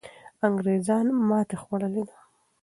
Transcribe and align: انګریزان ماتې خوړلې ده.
انګریزان 0.47 1.05
ماتې 1.27 1.57
خوړلې 1.61 2.03
ده. 2.09 2.15